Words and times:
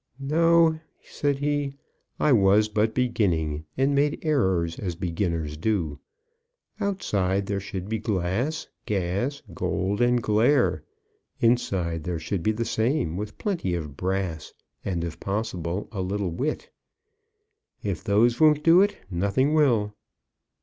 "No," 0.19 0.79
said 1.03 1.37
he; 1.37 1.75
"I 2.19 2.31
was 2.31 2.69
but 2.69 2.95
beginning, 2.95 3.65
and 3.77 3.93
made 3.93 4.17
errors 4.23 4.79
as 4.79 4.95
beginners 4.95 5.57
do. 5.57 5.99
Outside 6.79 7.45
there 7.45 7.59
should 7.59 7.87
be 7.87 7.99
glass, 7.99 8.67
gas, 8.87 9.43
gold, 9.53 10.01
and 10.01 10.19
glare. 10.19 10.83
Inside 11.39 12.03
there 12.03 12.17
should 12.17 12.41
be 12.41 12.51
the 12.51 12.65
same, 12.65 13.15
with 13.15 13.37
plenty 13.37 13.75
of 13.75 13.95
brass, 13.95 14.53
and 14.83 15.03
if 15.03 15.19
possible 15.19 15.87
a 15.91 16.01
little 16.01 16.31
wit. 16.31 16.71
If 17.83 18.03
those 18.03 18.39
won't 18.39 18.63
do 18.63 18.81
it, 18.81 18.97
nothing 19.11 19.53
will." 19.53 19.93